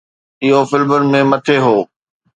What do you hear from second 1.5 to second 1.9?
هو.